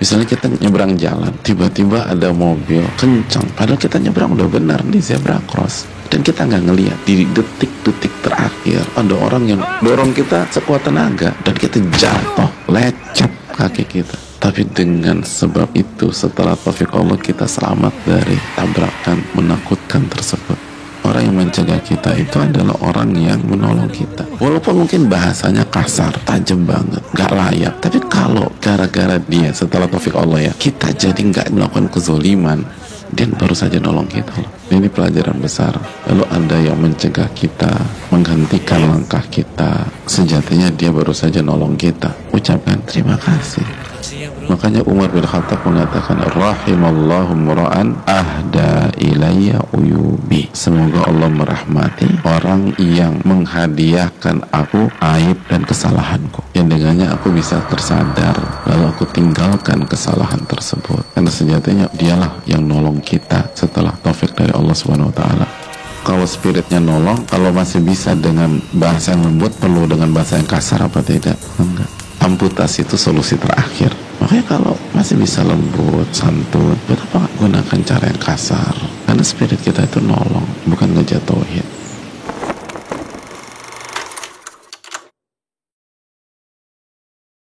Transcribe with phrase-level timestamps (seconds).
[0.00, 5.36] Misalnya kita nyebrang jalan, tiba-tiba ada mobil kencang, padahal kita nyebrang udah benar di zebra
[5.44, 5.84] cross.
[6.08, 11.36] Dan kita nggak ngeliat di detik-detik terakhir ada orang yang dorong kita sekuat tenaga.
[11.44, 14.16] Dan kita jatuh lecet kaki kita.
[14.40, 20.69] Tapi dengan sebab itu setelah taufik Allah kita selamat dari tabrakan menakutkan tersebut
[21.06, 26.64] orang yang mencegah kita itu adalah orang yang menolong kita walaupun mungkin bahasanya kasar tajam
[26.64, 31.88] banget gak layak tapi kalau gara-gara dia setelah taufik Allah ya kita jadi nggak melakukan
[31.88, 32.60] kezoliman
[33.10, 34.38] dia baru saja nolong kita.
[34.70, 35.74] Ini pelajaran besar.
[36.06, 37.70] Lalu ada yang mencegah kita,
[38.14, 39.90] menghentikan langkah kita.
[40.06, 42.14] Sejatinya dia baru saja nolong kita.
[42.30, 43.66] Ucapkan terima kasih.
[44.48, 50.48] Makanya Umar bin Khattab mengatakan rahimallahu mura'an ahda ilayya uyubi.
[50.56, 56.42] Semoga Allah merahmati orang yang menghadiahkan aku aib dan kesalahanku.
[56.56, 58.36] Yang dengannya aku bisa tersadar
[58.66, 61.04] lalu aku tinggalkan kesalahan tersebut.
[61.14, 65.46] Karena sejatinya dialah yang nolong kita setelah taufik dari Allah Subhanahu wa taala
[66.00, 70.80] kalau spiritnya nolong kalau masih bisa dengan bahasa yang lembut perlu dengan bahasa yang kasar
[70.80, 73.90] apa tidak enggak amputasi itu solusi terakhir.
[74.20, 78.76] Makanya kalau masih bisa lembut santun kenapa gunakan cara yang kasar.
[79.08, 81.79] Karena spirit kita itu nolong bukan ngejatuhin